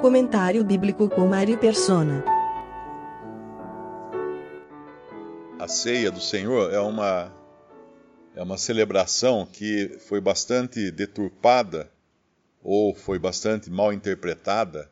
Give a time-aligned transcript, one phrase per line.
[0.00, 2.24] Comentário bíblico com Mário Persona.
[5.58, 7.34] A ceia do Senhor é uma
[8.36, 11.90] é uma celebração que foi bastante deturpada
[12.62, 14.88] ou foi bastante mal interpretada,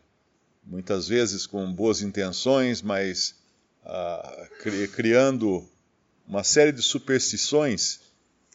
[0.64, 3.36] muitas vezes com boas intenções, mas
[3.84, 5.64] ah, cri criando
[6.27, 8.00] uma série de superstições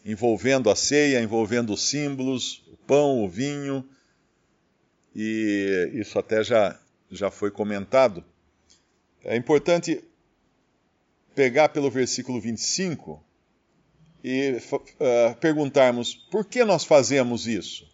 [0.04, 3.88] envolvendo a ceia, envolvendo os símbolos, o pão, o vinho,
[5.16, 6.80] e isso até já,
[7.10, 8.24] já foi comentado.
[9.24, 10.04] É importante
[11.36, 13.24] pegar pelo versículo 25
[14.24, 17.90] e uh, perguntarmos por que nós fazemos isso?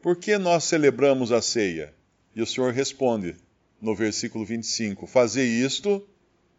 [0.00, 1.94] Por que nós celebramos a ceia?
[2.34, 3.36] E o Senhor responde
[3.80, 6.06] no versículo 25: Fazei isto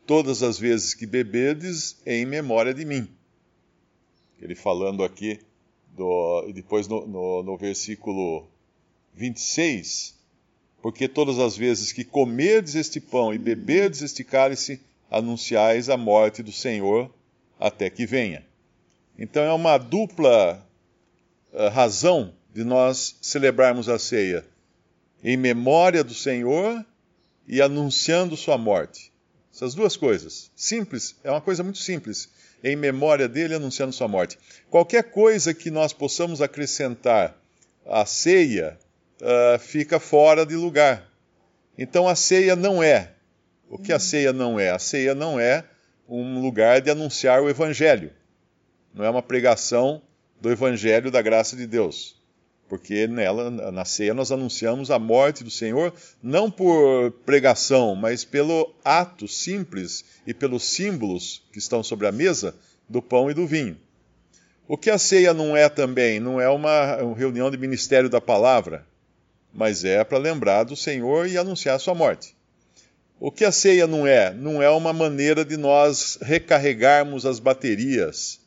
[0.05, 3.09] todas as vezes que bebedes em memória de mim.
[4.39, 5.39] Ele falando aqui,
[5.95, 8.47] do, e depois no, no, no versículo
[9.13, 10.15] 26,
[10.81, 16.41] porque todas as vezes que comerdes este pão e beberdes este cálice, anunciais a morte
[16.41, 17.13] do Senhor
[17.59, 18.45] até que venha.
[19.19, 20.65] Então é uma dupla
[21.51, 24.45] uh, razão de nós celebrarmos a ceia
[25.23, 26.83] em memória do Senhor
[27.47, 29.11] e anunciando sua morte.
[29.53, 30.49] Essas duas coisas.
[30.55, 32.29] Simples, é uma coisa muito simples.
[32.63, 34.37] Em memória dele, anunciando sua morte.
[34.69, 37.37] Qualquer coisa que nós possamos acrescentar
[37.85, 38.79] à ceia
[39.21, 41.07] uh, fica fora de lugar.
[41.77, 43.13] Então a ceia não é.
[43.69, 44.71] O que a ceia não é?
[44.71, 45.63] A ceia não é
[46.09, 48.11] um lugar de anunciar o Evangelho.
[48.93, 50.01] Não é uma pregação
[50.41, 52.19] do Evangelho da graça de Deus.
[52.67, 58.73] Porque nela, na ceia, nós anunciamos a morte do Senhor, não por pregação, mas pelo
[58.83, 62.55] ato simples e pelos símbolos que estão sobre a mesa
[62.87, 63.77] do pão e do vinho.
[64.67, 66.19] O que a ceia não é também?
[66.19, 68.85] Não é uma reunião de ministério da palavra,
[69.53, 72.35] mas é para lembrar do Senhor e anunciar a sua morte.
[73.19, 74.33] O que a ceia não é?
[74.33, 78.39] Não é uma maneira de nós recarregarmos as baterias.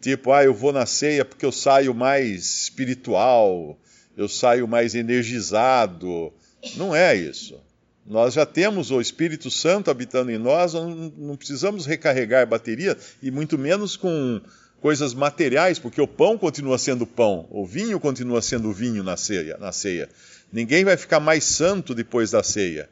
[0.00, 3.78] Tipo, ah, eu vou na ceia porque eu saio mais espiritual,
[4.16, 6.32] eu saio mais energizado.
[6.76, 7.58] Não é isso.
[8.04, 13.56] Nós já temos o Espírito Santo habitando em nós, não precisamos recarregar bateria, e muito
[13.56, 14.40] menos com
[14.82, 19.56] coisas materiais, porque o pão continua sendo pão, o vinho continua sendo vinho na ceia.
[19.56, 20.08] Na ceia.
[20.52, 22.90] Ninguém vai ficar mais santo depois da ceia.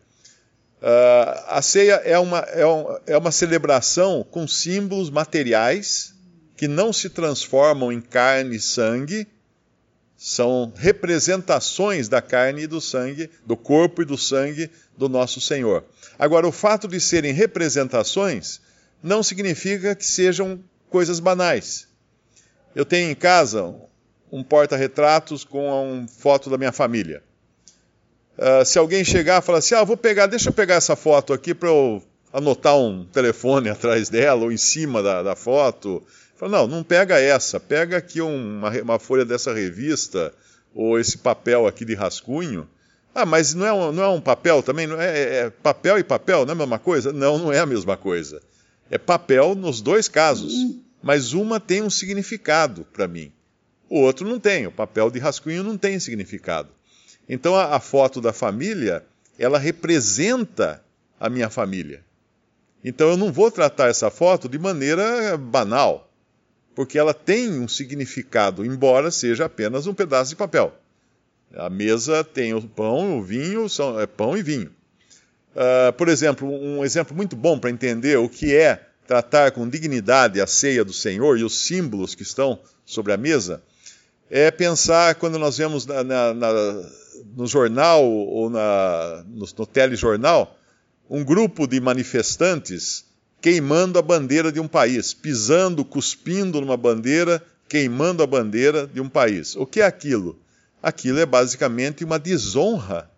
[0.81, 6.15] Uh, a ceia é uma, é, um, é uma celebração com símbolos materiais
[6.57, 9.27] que não se transformam em carne e sangue,
[10.17, 15.85] são representações da carne e do sangue, do corpo e do sangue do nosso Senhor.
[16.19, 18.61] Agora, o fato de serem representações
[19.03, 21.89] não significa que sejam coisas banais.
[22.75, 23.75] Eu tenho em casa
[24.31, 27.23] um porta-retratos com uma foto da minha família.
[28.37, 31.33] Uh, se alguém chegar e falar assim, ah, vou pegar, deixa eu pegar essa foto
[31.33, 32.03] aqui para eu
[32.33, 36.03] anotar um telefone atrás dela ou em cima da, da foto.
[36.37, 40.33] Fala, não, não pega essa, pega aqui uma, uma folha dessa revista
[40.75, 42.69] ou esse papel aqui de rascunho.
[43.15, 44.87] Ah, mas não é um, não é um papel também?
[44.87, 47.13] Não é, é, é papel e papel, não é a mesma coisa?
[47.13, 48.41] Não, não é a mesma coisa.
[48.91, 50.53] É papel nos dois casos,
[51.01, 53.33] mas uma tem um significado para mim.
[53.89, 54.67] O outro não tem.
[54.67, 56.69] O papel de rascunho não tem significado.
[57.29, 59.05] Então a, a foto da família,
[59.39, 60.83] ela representa
[61.19, 62.05] a minha família.
[62.85, 66.11] Então eu não vou tratar essa foto de maneira banal,
[66.75, 70.75] porque ela tem um significado, embora seja apenas um pedaço de papel.
[71.55, 74.71] A mesa tem o pão, o vinho, são, é pão e vinho.
[75.55, 80.41] Uh, por exemplo, um exemplo muito bom para entender o que é tratar com dignidade
[80.41, 83.61] a ceia do Senhor e os símbolos que estão sobre a mesa
[84.31, 86.53] é pensar quando nós vemos na, na, na,
[87.37, 88.59] no jornal ou no,
[89.57, 90.57] no telejornal
[91.09, 93.05] um grupo de manifestantes
[93.41, 99.09] queimando a bandeira de um país, pisando, cuspindo numa bandeira, queimando a bandeira de um
[99.09, 99.57] país.
[99.57, 100.39] O que é aquilo?
[100.81, 103.11] Aquilo é basicamente uma desonra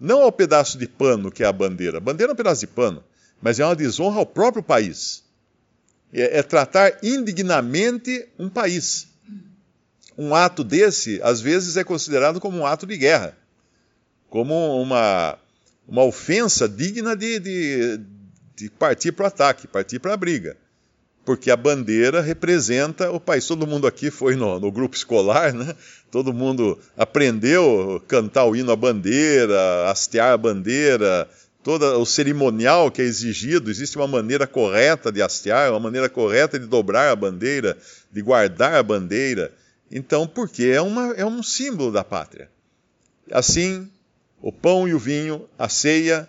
[0.00, 1.98] não ao pedaço de pano que é a bandeira.
[1.98, 3.02] A bandeira é um pedaço de pano,
[3.40, 5.24] mas é uma desonra ao próprio país.
[6.12, 9.08] É, é tratar indignamente um país.
[10.16, 13.36] Um ato desse, às vezes, é considerado como um ato de guerra,
[14.30, 15.38] como uma,
[15.86, 18.00] uma ofensa digna de, de,
[18.56, 20.56] de partir para o ataque, partir para a briga
[21.26, 23.44] porque a bandeira representa o país.
[23.44, 25.74] Todo mundo aqui foi no, no, grupo escolar, né?
[26.08, 31.28] Todo mundo aprendeu a cantar o hino à bandeira, hastear a bandeira,
[31.64, 33.72] todo o cerimonial que é exigido.
[33.72, 37.76] Existe uma maneira correta de hastear, uma maneira correta de dobrar a bandeira,
[38.12, 39.52] de guardar a bandeira.
[39.90, 42.48] Então, porque é, uma, é um símbolo da pátria.
[43.32, 43.90] Assim,
[44.40, 46.28] O pão e o vinho, a ceia,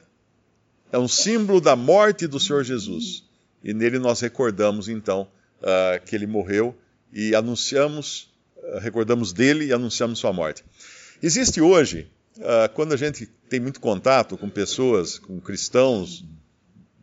[0.91, 3.26] é um símbolo da morte do Senhor Jesus.
[3.67, 5.27] E nele nós recordamos então
[5.59, 6.73] uh, que ele morreu
[7.11, 10.63] e anunciamos, uh, recordamos dele e anunciamos sua morte.
[11.21, 16.23] Existe hoje, uh, quando a gente tem muito contato com pessoas, com cristãos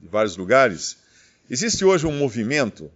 [0.01, 0.97] de vários lugares,
[1.51, 2.91] existe hoje um movimento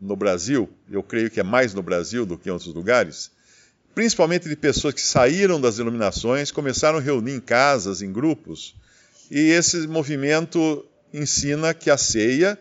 [0.00, 3.30] no Brasil, eu creio que é mais no Brasil do que em outros lugares,
[3.94, 8.74] principalmente de pessoas que saíram das denominações, começaram a reunir em casas, em grupos,
[9.30, 10.82] e esse movimento
[11.12, 12.58] ensina que a ceia,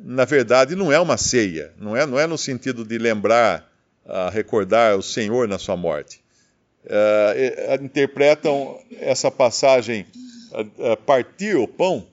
[0.00, 3.70] na verdade, não é uma ceia, não é, não é no sentido de lembrar,
[4.04, 6.22] uh, recordar o Senhor na sua morte.
[6.84, 10.06] Uh, interpretam essa passagem,
[10.52, 12.06] uh, partir o pão,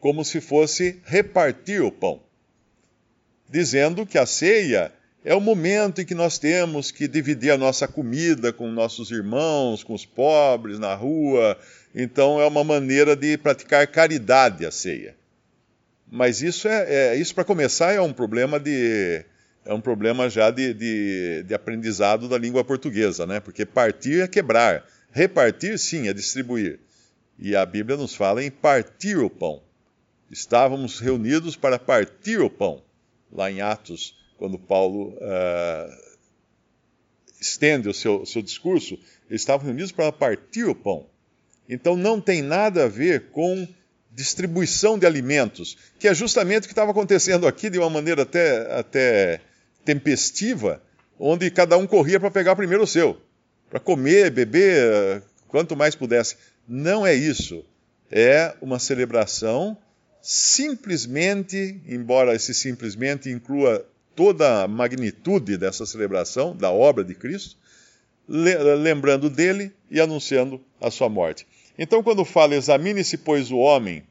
[0.00, 2.20] como se fosse repartir o pão,
[3.48, 4.92] dizendo que a ceia
[5.24, 9.82] é o momento em que nós temos que dividir a nossa comida com nossos irmãos,
[9.82, 11.58] com os pobres na rua,
[11.92, 15.17] então é uma maneira de praticar caridade a ceia.
[16.10, 19.24] Mas isso é, é isso para começar é um problema de
[19.64, 23.38] é um problema já de, de, de, aprendizado da língua portuguesa, né?
[23.38, 26.80] Porque partir é quebrar, repartir sim é distribuir.
[27.38, 29.62] E a Bíblia nos fala em partir o pão.
[30.30, 32.82] Estávamos reunidos para partir o pão,
[33.30, 36.18] lá em Atos, quando Paulo uh,
[37.38, 41.06] estende o seu, seu discurso, eles estavam reunidos para partir o pão.
[41.68, 43.68] Então não tem nada a ver com
[44.18, 48.76] distribuição de alimentos, que é justamente o que estava acontecendo aqui de uma maneira até,
[48.76, 49.40] até
[49.84, 50.82] tempestiva,
[51.16, 53.16] onde cada um corria para pegar primeiro o seu,
[53.70, 56.36] para comer, beber, quanto mais pudesse.
[56.66, 57.64] Não é isso.
[58.10, 59.78] É uma celebração
[60.20, 63.86] simplesmente, embora esse simplesmente inclua
[64.16, 67.56] toda a magnitude dessa celebração, da obra de Cristo,
[68.28, 71.46] lembrando dele e anunciando a sua morte.
[71.78, 74.02] Então, quando fala, examine-se, pois, o homem,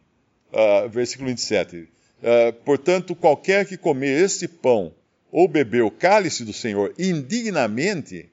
[0.54, 1.88] uh, versículo 27, uh,
[2.24, 4.94] ah, portanto, qualquer que comer este pão
[5.30, 8.30] ou beber o cálice do Senhor indignamente,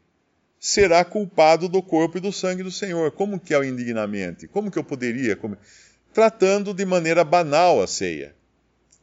[0.60, 3.10] será culpado do corpo e do sangue do Senhor.
[3.10, 4.46] Como que é o indignamente?
[4.46, 5.58] Como que eu poderia comer?
[6.14, 8.34] Tratando de maneira banal a ceia.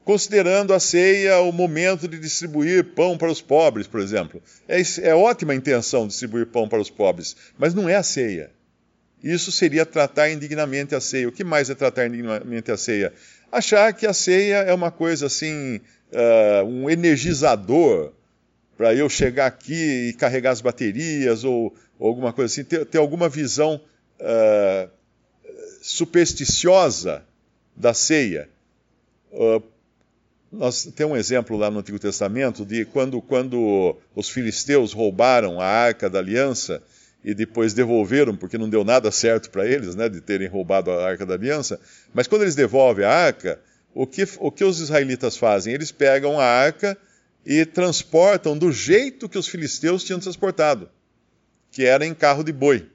[0.03, 4.41] Considerando a ceia o momento de distribuir pão para os pobres, por exemplo.
[4.67, 8.49] É, é ótima a intenção distribuir pão para os pobres, mas não é a ceia.
[9.23, 11.29] Isso seria tratar indignamente a ceia.
[11.29, 13.13] O que mais é tratar indignamente a ceia?
[13.51, 15.79] Achar que a ceia é uma coisa assim,
[16.11, 18.13] uh, um energizador
[18.77, 22.97] para eu chegar aqui e carregar as baterias ou, ou alguma coisa assim, ter, ter
[22.97, 23.79] alguma visão
[24.19, 24.89] uh,
[25.81, 27.23] supersticiosa
[27.75, 28.49] da ceia.
[29.31, 29.61] Uh,
[30.51, 35.65] nós tem um exemplo lá no Antigo Testamento de quando, quando os filisteus roubaram a
[35.65, 36.81] arca da aliança
[37.23, 41.05] e depois devolveram, porque não deu nada certo para eles, né, de terem roubado a
[41.05, 41.79] arca da aliança.
[42.13, 43.59] Mas quando eles devolvem a arca,
[43.93, 45.73] o que, o que os israelitas fazem?
[45.73, 46.97] Eles pegam a arca
[47.45, 50.89] e transportam do jeito que os filisteus tinham transportado,
[51.71, 52.87] que era em carro de boi.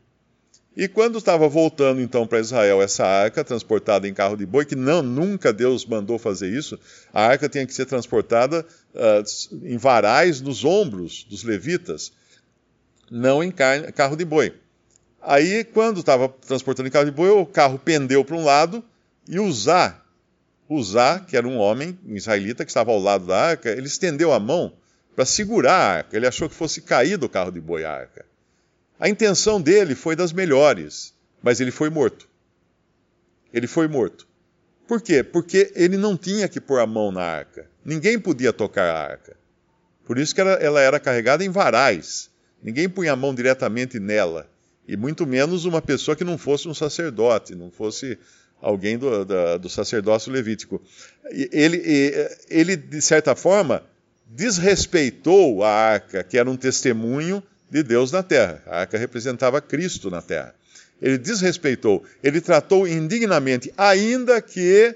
[0.76, 4.76] E quando estava voltando então para Israel essa arca transportada em carro de boi, que
[4.76, 6.79] não nunca Deus mandou fazer isso,
[7.14, 12.12] a arca tinha que ser transportada uh, em varais nos ombros dos levitas
[13.11, 14.55] não em carro de boi.
[15.20, 18.84] Aí, quando estava transportando em carro de boi, o carro pendeu para um lado
[19.29, 20.01] e Uzá,
[20.69, 24.32] Uzá, que era um homem, um israelita, que estava ao lado da arca, ele estendeu
[24.32, 24.72] a mão
[25.15, 26.17] para segurar a arca.
[26.17, 28.25] Ele achou que fosse cair do carro de boi a arca.
[28.98, 32.29] A intenção dele foi das melhores, mas ele foi morto.
[33.53, 34.27] Ele foi morto.
[34.86, 35.22] Por quê?
[35.22, 37.69] Porque ele não tinha que pôr a mão na arca.
[37.84, 39.36] Ninguém podia tocar a arca.
[40.05, 42.31] Por isso que ela, ela era carregada em varais.
[42.67, 44.51] Ninguém punha a mão diretamente nela,
[44.89, 48.19] e muito menos uma pessoa que não fosse um sacerdote, não fosse
[48.61, 50.82] alguém do, da, do sacerdócio levítico.
[51.31, 51.81] Ele,
[52.51, 53.85] ele, de certa forma,
[54.27, 58.61] desrespeitou a arca, que era um testemunho de Deus na terra.
[58.67, 60.53] A arca representava Cristo na terra.
[61.01, 64.93] Ele desrespeitou, ele tratou indignamente, ainda que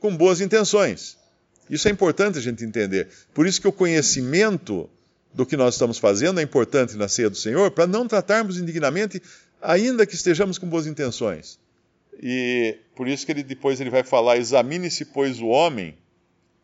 [0.00, 1.18] com boas intenções.
[1.68, 3.08] Isso é importante a gente entender.
[3.34, 4.88] Por isso que o conhecimento
[5.32, 9.22] do que nós estamos fazendo é importante na ceia do Senhor para não tratarmos indignamente,
[9.60, 11.58] ainda que estejamos com boas intenções.
[12.22, 15.96] E por isso que ele depois ele vai falar: examine-se, pois, o homem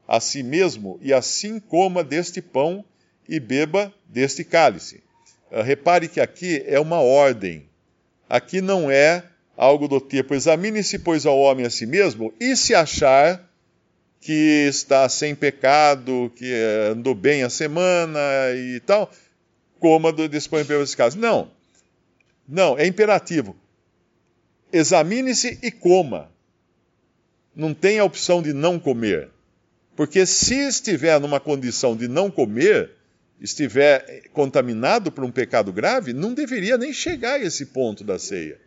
[0.06, 2.84] a si mesmo, e assim coma deste pão
[3.28, 5.02] e beba deste cálice.
[5.50, 7.68] Uh, repare que aqui é uma ordem.
[8.28, 9.24] Aqui não é
[9.56, 13.47] algo do tipo: examine-se, pois, ao homem a si mesmo, e se achar
[14.20, 16.52] que está sem pecado, que
[16.90, 18.18] andou bem a semana
[18.54, 19.10] e tal,
[19.78, 21.20] coma do dispõe pelos casos.
[21.20, 21.50] Não.
[22.48, 23.56] Não, é imperativo.
[24.72, 26.30] examine-se e coma.
[27.54, 29.30] Não tem a opção de não comer.
[29.96, 32.90] Porque se estiver numa condição de não comer,
[33.40, 38.58] estiver contaminado por um pecado grave, não deveria nem chegar a esse ponto da ceia.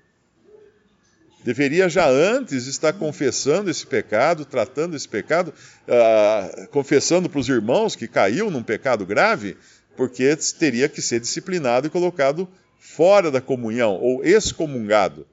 [1.44, 5.52] Deveria já antes estar confessando esse pecado, tratando esse pecado,
[5.88, 9.58] uh, confessando para os irmãos que caiu num pecado grave,
[9.98, 12.48] porque teria que ser disciplinado e colocado
[12.80, 15.26] fora da comunhão, ou excomungado,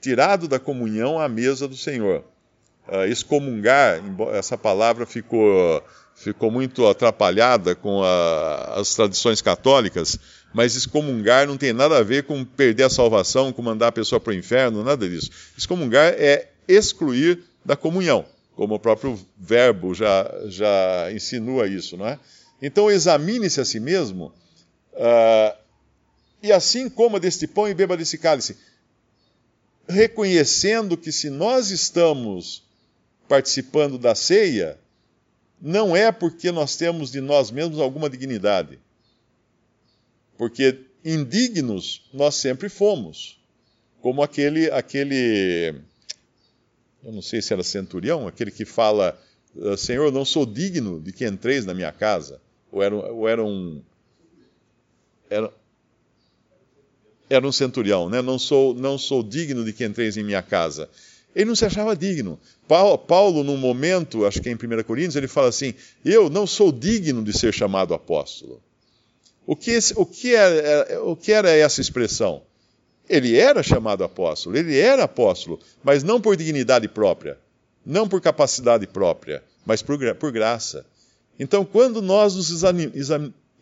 [0.00, 2.24] tirado da comunhão à mesa do Senhor.
[2.88, 4.02] Uh, excomungar,
[4.32, 5.80] essa palavra ficou,
[6.16, 10.18] ficou muito atrapalhada com a, as tradições católicas,
[10.52, 14.20] mas excomungar não tem nada a ver com perder a salvação, com mandar a pessoa
[14.20, 15.30] para o inferno, nada disso.
[15.56, 22.18] Excomungar é excluir da comunhão, como o próprio verbo já, já insinua isso, não é?
[22.60, 24.32] Então examine-se a si mesmo,
[24.92, 25.56] uh,
[26.42, 28.56] e assim coma deste pão e beba desse cálice,
[29.88, 32.62] reconhecendo que se nós estamos
[33.28, 34.78] participando da ceia,
[35.60, 38.78] não é porque nós temos de nós mesmos alguma dignidade.
[40.42, 43.40] Porque indignos nós sempre fomos.
[44.00, 45.72] Como aquele, aquele,
[47.04, 49.16] eu não sei se era centurião, aquele que fala,
[49.56, 52.40] ah, Senhor, não sou digno de que entreis na minha casa.
[52.72, 53.80] Ou era, ou era um.
[55.30, 55.52] Era,
[57.30, 58.20] era um centurião, né?
[58.20, 60.90] Não sou, não sou digno de que entreis em minha casa.
[61.36, 62.36] Ele não se achava digno.
[62.66, 65.72] Paulo, Paulo, num momento, acho que é em 1 Coríntios, ele fala assim:
[66.04, 68.60] Eu não sou digno de ser chamado apóstolo.
[69.46, 72.42] O que, o que, era, é, o que era essa expressão?
[73.08, 77.38] Ele era chamado apóstolo, ele era apóstolo, mas não por dignidade própria,
[77.84, 80.86] não por capacidade própria, mas por, por graça.
[81.38, 82.62] Então, quando nós nos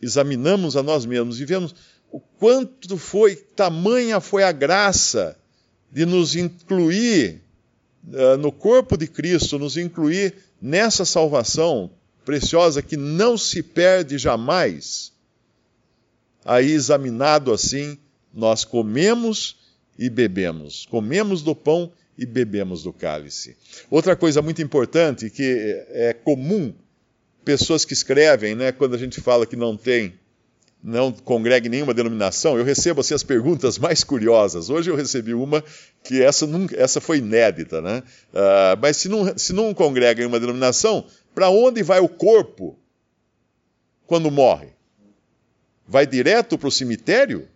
[0.03, 1.75] examinamos a nós mesmos e vemos
[2.13, 5.37] o quanto foi, tamanha foi a graça
[5.91, 7.41] de nos incluir
[8.09, 11.91] uh, no corpo de Cristo, nos incluir nessa salvação
[12.25, 15.13] preciosa que não se perde jamais,
[16.45, 17.99] aí examinado assim,
[18.33, 19.57] nós comemos
[19.99, 20.87] e bebemos.
[20.91, 23.57] Comemos do pão e bebemos do cálice.
[23.91, 26.73] Outra coisa muito importante que é comum
[27.45, 30.15] pessoas que escrevem, né, quando a gente fala que não tem
[30.83, 34.71] não congrega nenhuma denominação, eu recebo assim, as perguntas mais curiosas.
[34.71, 35.63] Hoje eu recebi uma
[36.03, 38.03] que essa, nunca, essa foi inédita, né?
[38.33, 41.05] Uh, mas se não, se não congrega em uma denominação,
[41.35, 42.79] para onde vai o corpo
[44.07, 44.69] quando morre?
[45.91, 47.49] Vai direto para o cemitério?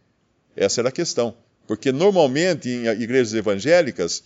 [0.56, 1.36] Essa era a questão.
[1.68, 4.24] Porque normalmente em igrejas evangélicas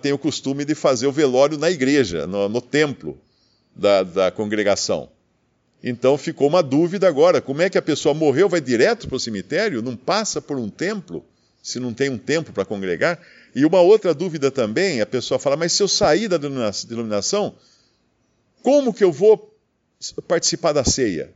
[0.00, 3.18] tem o costume de fazer o velório na igreja, no, no templo
[3.74, 5.08] da, da congregação.
[5.82, 9.20] Então ficou uma dúvida agora: como é que a pessoa morreu, vai direto para o
[9.20, 11.24] cemitério, não passa por um templo,
[11.60, 13.20] se não tem um templo para congregar?
[13.56, 17.56] E uma outra dúvida também: a pessoa fala, mas se eu sair da denominação,
[18.62, 19.52] como que eu vou
[20.28, 21.32] participar da ceia?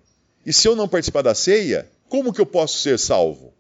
[0.47, 3.55] E se eu não participar da ceia, como que eu posso ser salvo?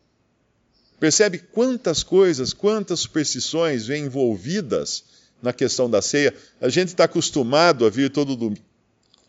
[1.00, 5.04] Percebe quantas coisas, quantas superstições vêm envolvidas
[5.40, 6.35] na questão da ceia?
[6.61, 8.62] A gente está acostumado a vir todo domingo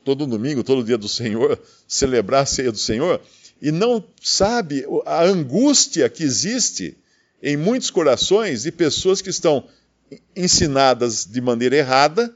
[0.03, 3.22] todo domingo, todo dia do Senhor, celebrar a ceia do Senhor,
[3.62, 6.98] e não sabe a angústia que existe
[7.42, 9.65] em muitos corações de pessoas que estão
[10.36, 12.36] ensinadas de maneira errada,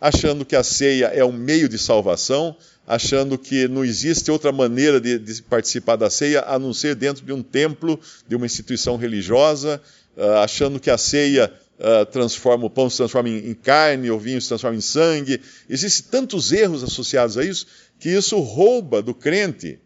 [0.00, 5.00] achando que a ceia é um meio de salvação, achando que não existe outra maneira
[5.00, 8.96] de, de participar da ceia a não ser dentro de um templo, de uma instituição
[8.96, 9.80] religiosa,
[10.16, 14.18] uh, achando que a ceia uh, transforma, o pão se transforma em, em, carne, o
[14.18, 15.40] vinho se transforma em sangue.
[15.68, 17.66] Existem tantos erros associados a isso
[17.98, 19.78] que isso rouba do crente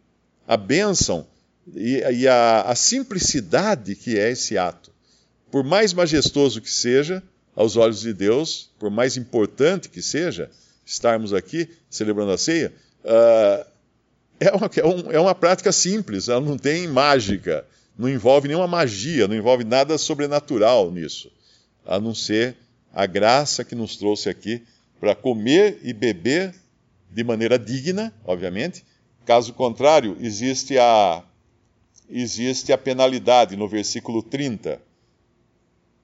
[0.46, 1.26] a bênção
[1.74, 4.92] e, e a, a simplicidade que é esse ato.
[5.50, 7.22] Por mais majestoso que seja,
[7.54, 10.50] aos olhos de Deus, por mais importante que seja
[10.84, 12.72] estarmos aqui celebrando a ceia,
[13.04, 13.66] uh,
[14.40, 17.64] é, uma, é, um, é, uma, prática simples, ela não tem mágica,
[17.96, 21.30] não envolve nenhuma magia, não envolve nada sobrenatural nisso
[21.86, 22.56] a não ser
[22.92, 24.62] a graça que nos trouxe aqui
[24.98, 26.54] para comer e beber
[27.10, 28.84] de maneira digna, obviamente.
[29.26, 31.22] Caso contrário, existe a,
[32.08, 34.80] existe a penalidade no versículo 30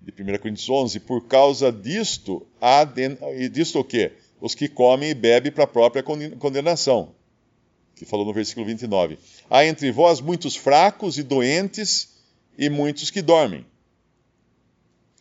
[0.01, 1.01] de 1 Coríntios 11.
[1.01, 4.13] Por causa disto, há de, e disto o quê?
[4.41, 7.15] Os que comem e bebem para a própria condenação.
[7.95, 9.19] Que falou no versículo 29.
[9.49, 12.17] Há entre vós muitos fracos e doentes
[12.57, 13.67] e muitos que dormem.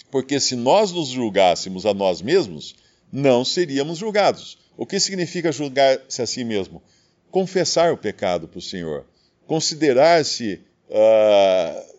[0.10, 2.76] Porque se nós nos julgássemos a nós mesmos,
[3.12, 4.58] não seríamos julgados.
[4.78, 6.82] O que significa julgar-se a si mesmo?
[7.30, 9.06] Confessar o pecado para o Senhor.
[9.46, 11.99] Considerar-se uh,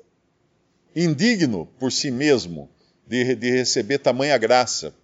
[0.94, 2.68] indigno por si mesmo
[3.06, 4.94] de, de receber tamanha graça,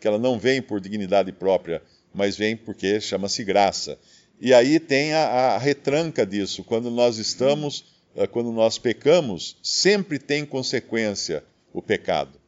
[0.00, 1.82] que ela não vem por dignidade própria,
[2.14, 3.98] mas vem porque chama-se graça.
[4.40, 6.62] E aí tem a, a, retranca disso.
[6.62, 11.42] Quando nós estamos, eh, quando nós pecamos, sempre tem consequência
[11.72, 12.38] o pecado.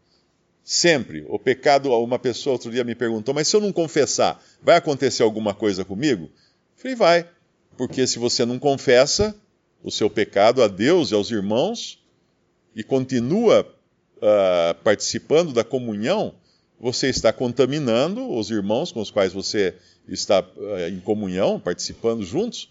[0.63, 1.25] Sempre.
[1.29, 5.23] O pecado, uma pessoa outro dia me perguntou, mas se eu não confessar, vai acontecer
[5.23, 6.25] alguma coisa comigo?
[6.25, 6.31] Eu
[6.77, 7.29] falei, vai.
[7.77, 9.35] Porque se você não confessa
[9.83, 12.00] o seu pecado a Deus e aos irmãos,
[12.75, 13.67] e continua
[14.17, 16.35] uh, participando da comunhão,
[16.79, 19.75] você está contaminando os irmãos com os quais você
[20.09, 22.69] está uh, em comunhão, participando juntos,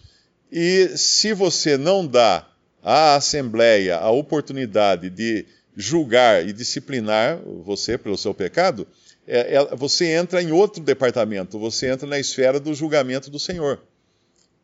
[0.52, 2.48] e se você não dá
[2.82, 8.88] à Assembleia a oportunidade de julgar e disciplinar você pelo seu pecado,
[9.28, 13.80] é, é, você entra em outro departamento, você entra na esfera do julgamento do Senhor.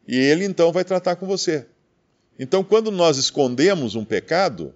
[0.07, 1.65] E ele então vai tratar com você.
[2.37, 4.73] Então, quando nós escondemos um pecado,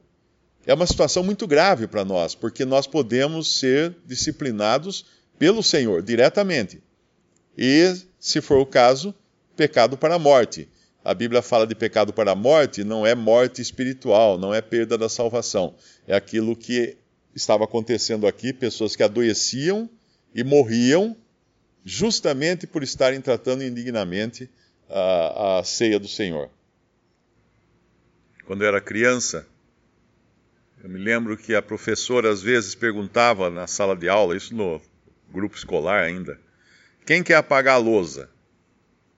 [0.70, 5.06] é uma situação muito grave para nós, porque nós podemos ser disciplinados
[5.38, 6.82] pelo Senhor diretamente.
[7.58, 9.14] E, se for o caso,
[9.56, 10.70] pecado para a morte
[11.04, 14.98] a Bíblia fala de pecado para a morte, não é morte espiritual, não é perda
[14.98, 15.74] da salvação.
[16.06, 16.98] É aquilo que
[17.34, 19.90] estava acontecendo aqui: pessoas que adoeciam
[20.36, 21.16] e morriam
[21.86, 24.50] justamente por estarem tratando indignamente
[24.90, 26.50] a, a ceia do Senhor.
[28.46, 29.48] Quando eu era criança,
[30.84, 34.82] eu me lembro que a professora às vezes perguntava na sala de aula, isso no
[35.32, 36.40] grupo escolar ainda,
[37.06, 38.30] quem quer apagar a lousa?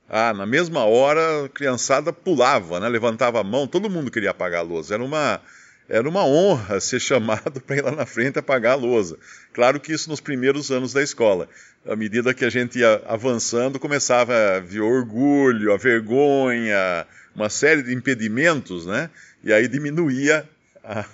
[0.10, 2.90] Ah, na mesma hora a criançada pulava, né?
[2.90, 4.96] levantava a mão, todo mundo queria apagar a lousa.
[4.96, 5.42] Era uma,
[5.88, 9.18] era uma honra ser chamado para ir lá na frente apagar a lousa.
[9.54, 11.48] Claro que isso nos primeiros anos da escola.
[11.86, 17.84] À medida que a gente ia avançando, começava a vir orgulho, a vergonha, uma série
[17.84, 19.10] de impedimentos, né?
[19.44, 20.48] E aí diminuía
[20.84, 21.06] a,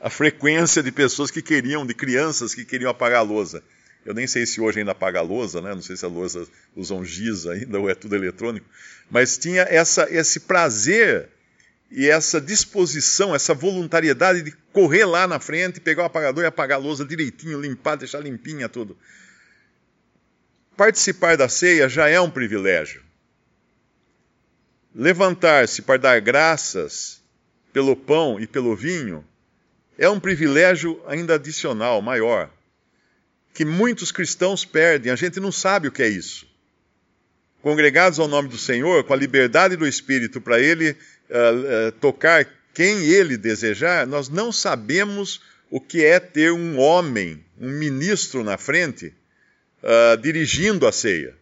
[0.00, 3.62] a frequência de pessoas que queriam, de crianças que queriam apagar a lousa.
[4.04, 5.74] Eu nem sei se hoje ainda apaga a lousa, né?
[5.74, 8.66] não sei se a lousa usam giz ainda ou é tudo eletrônico,
[9.10, 11.28] mas tinha essa, esse prazer
[11.90, 16.78] e essa disposição, essa voluntariedade de correr lá na frente, pegar o apagador e apagar
[16.78, 18.96] a lousa direitinho, limpar, deixar limpinha tudo.
[20.76, 23.02] Participar da ceia já é um privilégio.
[24.94, 27.20] Levantar-se para dar graças
[27.70, 29.24] pelo pão e pelo vinho
[30.00, 32.50] é um privilégio ainda adicional, maior
[33.52, 35.12] que muitos cristãos perdem.
[35.12, 36.46] A gente não sabe o que é isso.
[37.60, 42.48] Congregados ao nome do Senhor, com a liberdade do Espírito para Ele uh, uh, tocar
[42.72, 48.56] quem Ele desejar, nós não sabemos o que é ter um homem, um ministro na
[48.56, 49.12] frente,
[49.82, 51.36] uh, dirigindo a ceia.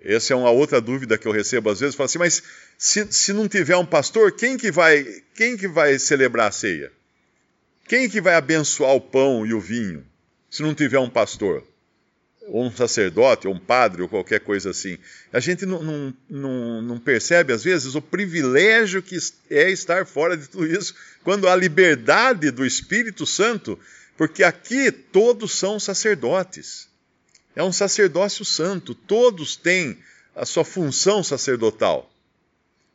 [0.00, 1.96] Essa é uma outra dúvida que eu recebo às vezes.
[1.96, 2.40] Falo assim, mas
[2.78, 6.92] se, se não tiver um pastor, quem que, vai, quem que vai celebrar a ceia?
[7.88, 10.04] Quem que vai abençoar o pão e o vinho?
[10.50, 11.62] se não tiver um pastor,
[12.46, 14.98] ou um sacerdote, ou um padre, ou qualquer coisa assim.
[15.32, 19.18] A gente não, não, não, não, percebe, às vezes, o privilégio que
[19.50, 23.78] é estar fora de tudo isso, quando há liberdade do Espírito Santo,
[24.16, 26.88] porque aqui todos são sacerdotes.
[27.54, 29.98] É um sacerdócio santo, todos têm
[30.34, 32.10] a sua função sacerdotal.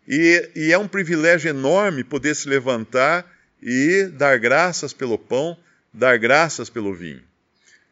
[0.08, 3.29] E, e é um privilégio enorme poder se levantar
[3.63, 5.58] e dar graças pelo pão,
[5.93, 7.21] dar graças pelo vinho.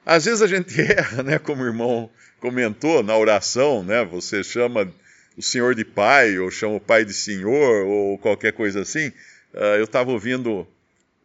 [0.06, 1.40] Às vezes a gente erra, né?
[1.40, 4.04] Como o irmão comentou na oração, né?
[4.06, 4.92] Você chama
[5.38, 9.08] o Senhor de Pai, ou chama o Pai de Senhor, ou qualquer coisa assim.
[9.54, 10.68] Uh, eu estava ouvindo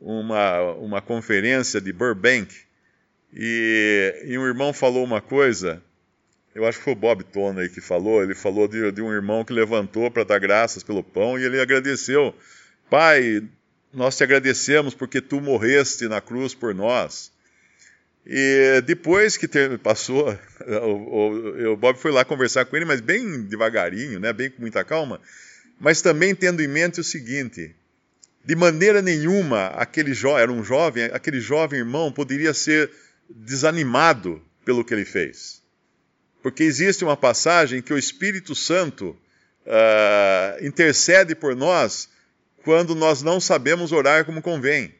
[0.01, 2.55] uma, uma conferência de Burbank
[3.33, 5.83] e, e, um irmão falou uma coisa.
[6.55, 8.23] Eu acho que foi o Bob Tony que falou.
[8.23, 11.61] Ele falou de, de um irmão que levantou para dar graças pelo pão e ele
[11.61, 12.35] agradeceu.
[12.89, 13.43] Pai,
[13.97, 17.33] nós te agradecemos porque tu morreste na cruz por nós.
[18.27, 23.43] E depois que passou, o, o, o, Bob foi lá conversar com ele, mas bem
[23.43, 25.21] devagarinho, né, bem com muita calma,
[25.81, 27.75] mas também tendo em mente o seguinte:
[28.45, 32.91] de maneira nenhuma aquele jovem, era um jovem, aquele jovem irmão poderia ser
[33.31, 35.63] desanimado pelo que ele fez.
[36.43, 39.17] Porque existe uma passagem que o Espírito Santo
[39.65, 42.09] uh, intercede por nós
[42.67, 44.93] quando nós não sabemos orar como convém.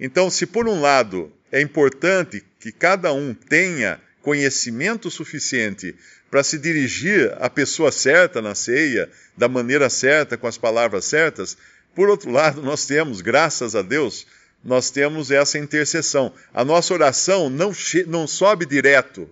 [0.00, 5.94] Então, se por um lado é importante que cada um tenha conhecimento suficiente
[6.30, 11.58] para se dirigir à pessoa certa na ceia, da maneira certa, com as palavras certas,
[11.94, 14.26] por outro lado, nós temos, graças a Deus,
[14.64, 16.32] nós temos essa intercessão.
[16.54, 17.70] A nossa oração não,
[18.06, 19.28] não sobe direto.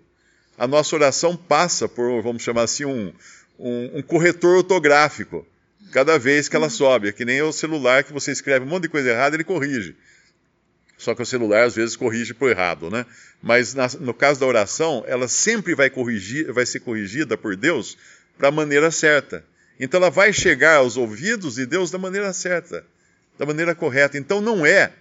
[0.58, 3.14] A nossa oração passa por, vamos chamar assim, um,
[3.58, 5.46] um, um corretor ortográfico.
[5.92, 7.08] Cada vez que ela sobe.
[7.08, 9.96] É que nem o celular que você escreve um monte de coisa errada, ele corrige.
[10.96, 13.04] Só que o celular às vezes corrige por errado, né?
[13.42, 17.96] Mas na, no caso da oração, ela sempre vai corrigir, vai ser corrigida por Deus
[18.38, 19.44] para a maneira certa.
[19.78, 22.84] Então ela vai chegar aos ouvidos de Deus da maneira certa,
[23.38, 24.16] da maneira correta.
[24.16, 24.92] Então não é,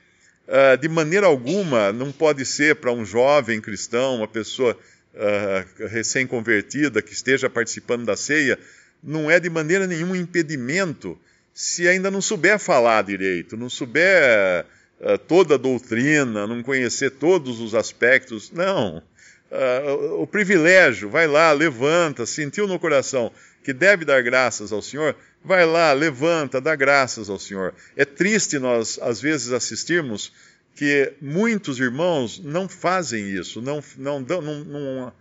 [0.47, 4.77] uh, de maneira alguma, não pode ser para um jovem cristão, uma pessoa
[5.13, 8.57] uh, recém-convertida que esteja participando da ceia,
[9.03, 11.17] não é de maneira nenhuma um impedimento
[11.53, 14.65] se ainda não souber falar direito, não souber
[14.99, 18.51] uh, toda a doutrina, não conhecer todos os aspectos.
[18.51, 19.03] Não.
[19.51, 23.31] Uh, o privilégio, vai lá, levanta, sentiu no coração
[23.63, 27.73] que deve dar graças ao Senhor, vai lá, levanta, dá graças ao Senhor.
[27.95, 30.33] É triste nós, às vezes, assistirmos
[30.75, 35.13] que muitos irmãos não fazem isso, não, não, não, não,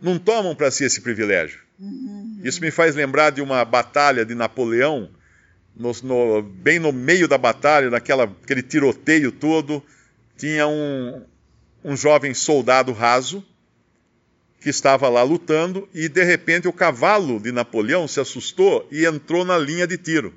[0.00, 1.60] não tomam para si esse privilégio.
[1.78, 2.40] Uhum.
[2.42, 5.10] Isso me faz lembrar de uma batalha de Napoleão,
[5.74, 9.82] no, no, bem no meio da batalha, naquela, aquele tiroteio todo,
[10.36, 11.22] tinha um,
[11.84, 13.44] um jovem soldado raso
[14.60, 19.44] que estava lá lutando e de repente o cavalo de Napoleão se assustou e entrou
[19.44, 20.34] na linha de tiro,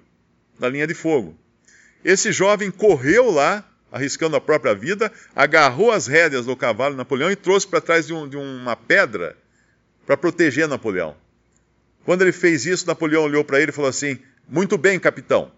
[0.60, 1.36] na linha de fogo.
[2.04, 7.32] Esse jovem correu lá, arriscando a própria vida, agarrou as rédeas do cavalo de Napoleão
[7.32, 9.36] e trouxe para trás de, um, de uma pedra
[10.10, 11.16] para proteger Napoleão.
[12.04, 14.18] Quando ele fez isso, Napoleão olhou para ele e falou assim:
[14.48, 15.52] Muito bem, capitão.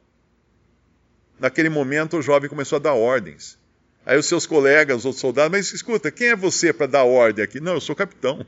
[1.39, 3.57] Naquele momento, o jovem começou a dar ordens.
[4.05, 7.45] Aí os seus colegas, os outros soldados, mas escuta, quem é você para dar ordem
[7.45, 7.61] aqui?
[7.61, 8.45] Não, eu sou capitão.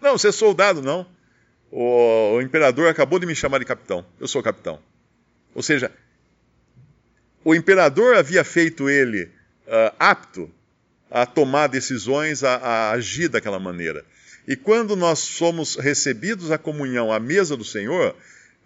[0.00, 1.06] Não, você é soldado, não.
[1.70, 4.06] O, o, imperador acabou de me chamar de capitão.
[4.18, 4.78] Eu sou capitão.
[5.54, 5.92] Ou seja,
[7.44, 9.24] o imperador havia feito ele
[9.66, 10.50] uh, apto
[11.10, 14.02] a tomar decisões, a, a agir daquela maneira.
[14.46, 18.14] E quando nós somos recebidos à comunhão à mesa do Senhor,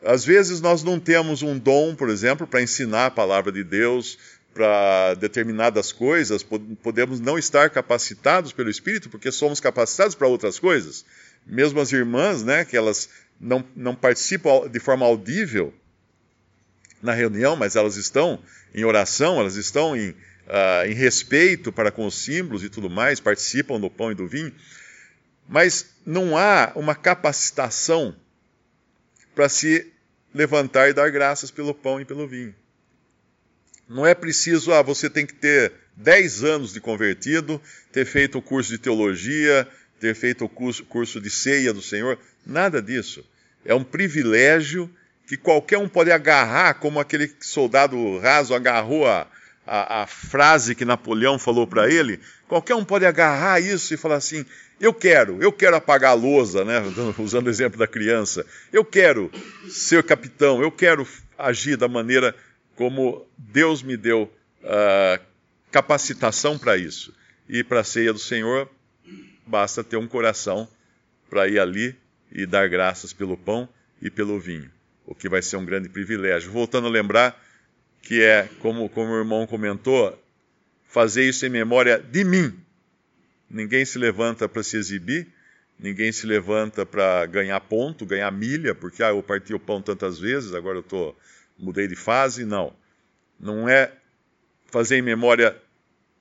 [0.02, 4.18] às vezes nós não temos um dom, por exemplo, para ensinar a palavra de Deus
[4.54, 6.42] para determinadas coisas,
[6.82, 11.04] podemos não estar capacitados pelo Espírito, porque somos capacitados para outras coisas.
[11.46, 15.74] Mesmo as irmãs, né, que elas não, não participam de forma audível
[17.02, 18.40] na reunião, mas elas estão
[18.74, 23.20] em oração, elas estão em, uh, em respeito para com os símbolos e tudo mais,
[23.20, 24.54] participam do pão e do vinho
[25.48, 28.14] mas não há uma capacitação
[29.34, 29.92] para se
[30.34, 32.54] levantar e dar graças pelo pão e pelo vinho.
[33.88, 37.60] Não é preciso, ah, você tem que ter 10 anos de convertido,
[37.92, 39.66] ter feito o curso de teologia,
[40.00, 42.18] ter feito o curso, curso de ceia do Senhor.
[42.44, 43.24] Nada disso.
[43.64, 44.90] É um privilégio
[45.26, 49.26] que qualquer um pode agarrar, como aquele soldado raso agarrou a,
[49.66, 52.20] a, a frase que Napoleão falou para ele.
[52.46, 54.46] Qualquer um pode agarrar isso e falar assim:
[54.80, 56.80] eu quero, eu quero apagar a lousa, né?
[57.18, 58.46] usando o exemplo da criança.
[58.72, 59.30] Eu quero
[59.68, 62.34] ser capitão, eu quero agir da maneira
[62.76, 64.30] como Deus me deu
[64.62, 65.22] uh,
[65.72, 67.12] capacitação para isso.
[67.48, 68.68] E para a ceia do Senhor,
[69.46, 70.68] basta ter um coração
[71.28, 71.96] para ir ali
[72.30, 73.68] e dar graças pelo pão
[74.00, 74.70] e pelo vinho,
[75.06, 76.50] o que vai ser um grande privilégio.
[76.50, 77.40] Voltando a lembrar
[78.02, 80.16] que é, como, como o irmão comentou,
[80.86, 82.66] fazer isso em memória de mim
[83.48, 85.28] Ninguém se levanta para se exibir,
[85.78, 90.18] ninguém se levanta para ganhar ponto, ganhar milha, porque ah, eu parti o pão tantas
[90.18, 91.14] vezes, agora eu tô,
[91.56, 92.44] mudei de fase.
[92.44, 92.74] Não.
[93.38, 93.92] Não é
[94.66, 95.56] fazer em memória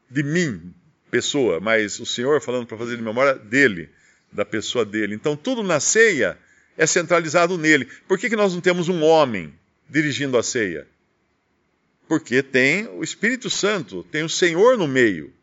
[0.09, 0.73] de mim,
[1.09, 3.89] pessoa, mas o Senhor falando para fazer em memória dele,
[4.31, 5.15] da pessoa dele.
[5.15, 6.37] Então tudo na ceia
[6.77, 7.85] é centralizado nele.
[8.07, 9.51] Por que, que nós não temos um homem
[9.89, 10.87] dirigindo a ceia?
[12.07, 15.33] Porque tem o Espírito Santo, tem o Senhor no meio.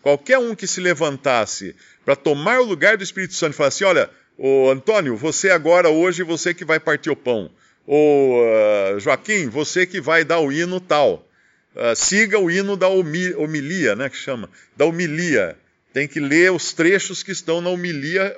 [0.00, 1.74] Qualquer um que se levantasse
[2.04, 6.22] para tomar o lugar do Espírito Santo e falasse: Olha, ô Antônio, você agora, hoje,
[6.22, 7.50] você que vai partir o pão.
[7.84, 11.26] Ô uh, Joaquim, você que vai dar o hino tal.
[11.74, 15.56] Uh, siga o hino da homilia, né, que chama, da homilia.
[15.92, 18.36] Tem que ler os trechos que estão na homilia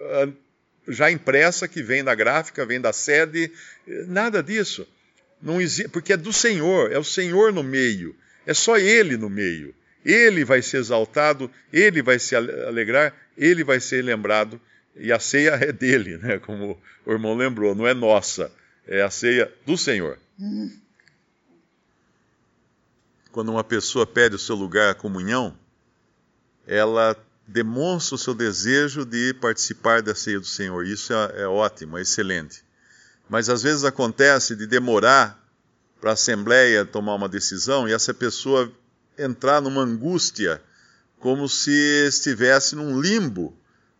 [0.00, 0.32] uh,
[0.86, 3.50] já impressa, que vem da gráfica, vem da sede.
[4.06, 4.86] Nada disso.
[5.40, 8.14] Não existe, porque é do Senhor, é o Senhor no meio.
[8.46, 9.74] É só Ele no meio.
[10.04, 14.60] Ele vai ser exaltado, ele vai se alegrar, ele vai ser lembrado,
[14.96, 16.38] e a ceia é dele, né?
[16.38, 18.50] como o irmão lembrou, não é nossa,
[18.86, 20.18] é a ceia do Senhor.
[23.30, 25.56] Quando uma pessoa pede o seu lugar à comunhão,
[26.66, 30.86] ela demonstra o seu desejo de participar da ceia do Senhor.
[30.86, 32.62] Isso é, é ótimo, é excelente.
[33.28, 35.38] Mas às vezes acontece de demorar
[36.00, 38.72] para a Assembleia tomar uma decisão e essa pessoa
[39.18, 40.62] entrar numa angústia,
[41.18, 41.72] como se
[42.06, 43.56] estivesse num limbo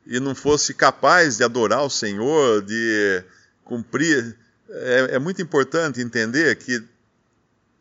[0.07, 3.23] e não fosse capaz de adorar o Senhor, de
[3.65, 4.37] cumprir.
[4.71, 6.83] É, é muito importante entender que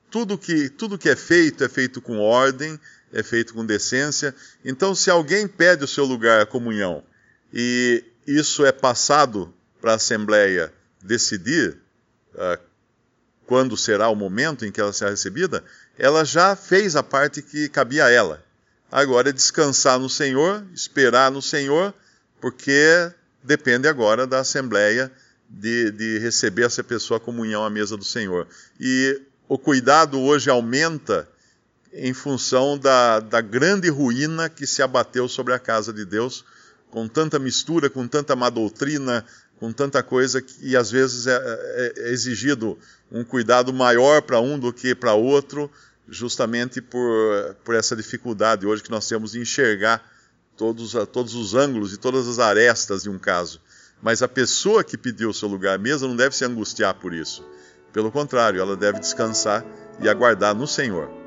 [0.10, 2.80] tudo que, tudo que é feito é feito com ordem,
[3.14, 4.36] é feito com decência.
[4.66, 7.04] Então, se alguém pede o seu lugar à comunhão
[7.54, 11.78] e isso é passado para a Assembleia decidir
[12.36, 12.60] uh,
[13.46, 15.64] quando será o momento em que ela será recebida,
[15.98, 18.44] ela já fez a parte que cabia a ela.
[18.92, 21.94] Agora é descansar no Senhor, esperar no Senhor,
[22.40, 23.12] porque
[23.44, 25.12] depende agora da Assembleia
[25.50, 28.48] de, de receber essa pessoa a comunhão à mesa do Senhor.
[28.80, 31.28] E o cuidado hoje aumenta
[31.94, 36.44] em função da, da grande ruína que se abateu sobre a casa de Deus,
[36.92, 39.26] com tanta mistura, com tanta má doutrina,
[39.60, 42.78] com tanta coisa e às vezes é, é, é exigido
[43.12, 45.72] um cuidado maior para um do que para outro,
[46.08, 50.04] justamente por, por essa dificuldade hoje que nós temos de enxergar
[50.56, 53.62] todos, todos os ângulos e todas as arestas de um caso.
[54.02, 57.14] Mas a pessoa que pediu o seu lugar à mesa não deve se angustiar por
[57.14, 57.44] isso.
[57.92, 59.66] Pelo contrário, ela deve descansar
[60.00, 61.27] e aguardar no Senhor.